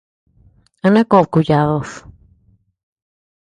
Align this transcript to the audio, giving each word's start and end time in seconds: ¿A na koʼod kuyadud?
¿A 0.85 0.87
na 0.93 1.03
koʼod 1.11 1.27
kuyadud? 1.33 1.89